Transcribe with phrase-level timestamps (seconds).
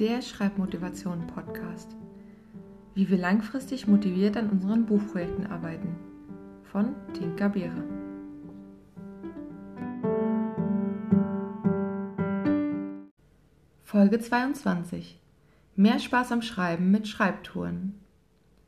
[0.00, 1.94] der Schreibmotivation-Podcast.
[2.94, 5.94] Wie wir langfristig motiviert an unseren Buchprojekten arbeiten.
[6.62, 7.84] Von Tinka Beere.
[13.82, 15.20] Folge 22.
[15.76, 17.92] Mehr Spaß am Schreiben mit Schreibtouren.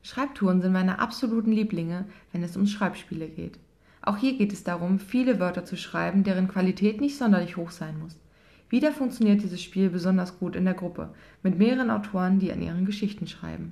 [0.03, 3.57] Schreibtouren sind meine absoluten Lieblinge, wenn es um Schreibspiele geht.
[4.03, 7.97] Auch hier geht es darum, viele Wörter zu schreiben, deren Qualität nicht sonderlich hoch sein
[7.97, 8.19] muss.
[8.73, 11.09] Wieder funktioniert dieses Spiel besonders gut in der Gruppe,
[11.43, 13.71] mit mehreren Autoren, die an ihren Geschichten schreiben.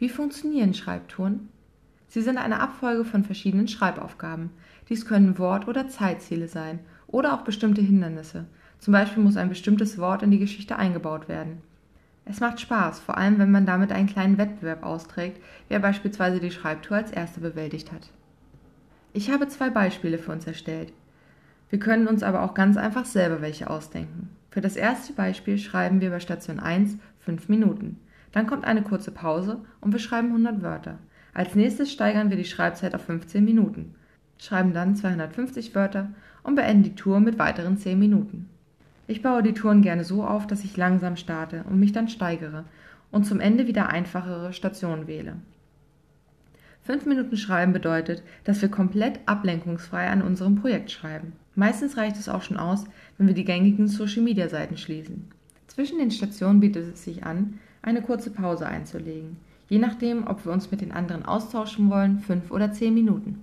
[0.00, 1.48] Wie funktionieren Schreibtouren?
[2.08, 4.50] Sie sind eine Abfolge von verschiedenen Schreibaufgaben.
[4.88, 8.46] Dies können Wort- oder Zeitziele sein oder auch bestimmte Hindernisse.
[8.80, 11.58] Zum Beispiel muss ein bestimmtes Wort in die Geschichte eingebaut werden.
[12.24, 16.50] Es macht Spaß, vor allem wenn man damit einen kleinen Wettbewerb austrägt, wer beispielsweise die
[16.50, 18.10] Schreibtour als erster bewältigt hat.
[19.12, 20.92] Ich habe zwei Beispiele für uns erstellt.
[21.70, 24.30] Wir können uns aber auch ganz einfach selber welche ausdenken.
[24.50, 27.98] Für das erste Beispiel schreiben wir bei Station 1 5 Minuten.
[28.32, 30.98] Dann kommt eine kurze Pause und wir schreiben 100 Wörter.
[31.34, 33.94] Als nächstes steigern wir die Schreibzeit auf 15 Minuten,
[34.38, 36.08] schreiben dann 250 Wörter
[36.42, 38.48] und beenden die Tour mit weiteren 10 Minuten.
[39.06, 42.64] Ich baue die Touren gerne so auf, dass ich langsam starte und mich dann steigere
[43.10, 45.36] und zum Ende wieder einfachere Stationen wähle.
[46.82, 51.34] Fünf Minuten Schreiben bedeutet, dass wir komplett ablenkungsfrei an unserem Projekt schreiben.
[51.58, 52.84] Meistens reicht es auch schon aus,
[53.16, 55.28] wenn wir die gängigen Social-Media-Seiten schließen.
[55.66, 60.52] Zwischen den Stationen bietet es sich an, eine kurze Pause einzulegen, je nachdem, ob wir
[60.52, 63.40] uns mit den anderen austauschen wollen, fünf oder zehn Minuten.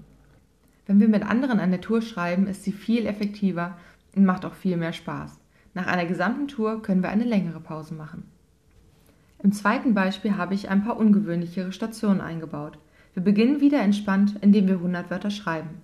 [0.88, 3.78] Wenn wir mit anderen an der Tour schreiben, ist sie viel effektiver
[4.16, 5.38] und macht auch viel mehr Spaß.
[5.74, 8.24] Nach einer gesamten Tour können wir eine längere Pause machen.
[9.44, 12.78] Im zweiten Beispiel habe ich ein paar ungewöhnlichere Stationen eingebaut.
[13.14, 15.82] Wir beginnen wieder entspannt, indem wir 100 Wörter schreiben.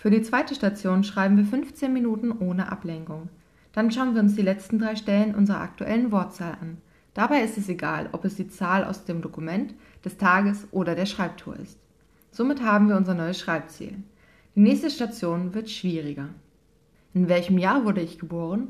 [0.00, 3.28] Für die zweite Station schreiben wir 15 Minuten ohne Ablenkung.
[3.72, 6.78] Dann schauen wir uns die letzten drei Stellen unserer aktuellen Wortzahl an.
[7.12, 11.04] Dabei ist es egal, ob es die Zahl aus dem Dokument, des Tages oder der
[11.04, 11.78] Schreibtour ist.
[12.30, 13.98] Somit haben wir unser neues Schreibziel.
[14.54, 16.30] Die nächste Station wird schwieriger.
[17.12, 18.68] In welchem Jahr wurde ich geboren?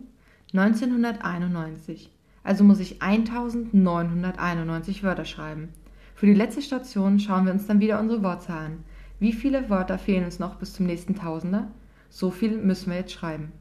[0.53, 2.11] 1991.
[2.43, 5.69] Also muss ich 1991 Wörter schreiben.
[6.17, 8.85] Für die letzte Station schauen wir uns dann wieder unsere Wortzahl an.
[9.21, 11.69] Wie viele Wörter fehlen uns noch bis zum nächsten Tausender?
[12.09, 13.53] So viel müssen wir jetzt schreiben.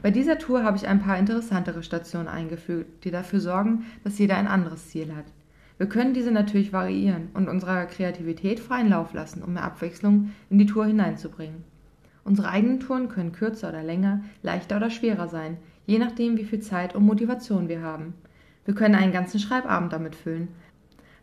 [0.00, 4.38] Bei dieser Tour habe ich ein paar interessantere Stationen eingefügt, die dafür sorgen, dass jeder
[4.38, 5.26] ein anderes Ziel hat.
[5.76, 10.58] Wir können diese natürlich variieren und unserer Kreativität freien Lauf lassen, um mehr Abwechslung in
[10.58, 11.62] die Tour hineinzubringen.
[12.24, 16.60] Unsere eigenen Touren können kürzer oder länger, leichter oder schwerer sein, je nachdem, wie viel
[16.60, 18.14] Zeit und Motivation wir haben.
[18.64, 20.48] Wir können einen ganzen Schreibabend damit füllen,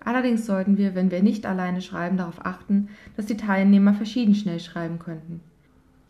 [0.05, 4.59] Allerdings sollten wir, wenn wir nicht alleine schreiben, darauf achten, dass die Teilnehmer verschieden schnell
[4.59, 5.41] schreiben könnten.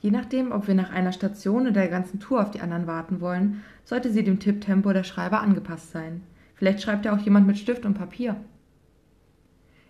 [0.01, 3.21] Je nachdem, ob wir nach einer Station oder der ganzen Tour auf die anderen warten
[3.21, 6.21] wollen, sollte sie dem Tipptempo der Schreiber angepasst sein.
[6.55, 8.35] Vielleicht schreibt ja auch jemand mit Stift und Papier.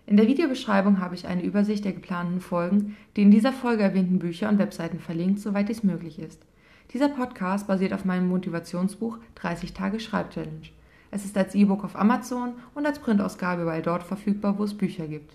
[0.06, 4.20] In der Videobeschreibung habe ich eine Übersicht der geplanten Folgen, die in dieser Folge erwähnten
[4.20, 6.46] Bücher und Webseiten verlinkt, soweit dies möglich ist.
[6.94, 10.70] Dieser Podcast basiert auf meinem Motivationsbuch 30 Tage Schreibchallenge.
[11.16, 15.08] Es ist als E-Book auf Amazon und als Printausgabe überall dort verfügbar, wo es Bücher
[15.08, 15.32] gibt.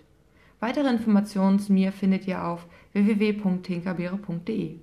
[0.60, 4.76] Weitere Informationen zu mir findet ihr auf www.tinkerbeere.de.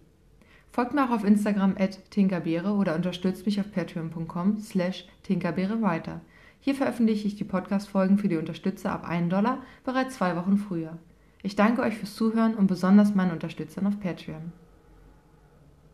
[0.72, 6.20] Folgt mir auch auf Instagram at tinkerbeere oder unterstützt mich auf patreon.com slash tinkerbeere weiter.
[6.58, 10.98] Hier veröffentliche ich die Podcast-Folgen für die Unterstützer ab 1 Dollar bereits zwei Wochen früher.
[11.44, 14.50] Ich danke euch fürs Zuhören und besonders meinen Unterstützern auf Patreon.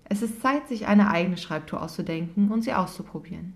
[0.05, 3.53] Es ist Zeit, sich eine eigene Schreibtour auszudenken und sie auszuprobieren.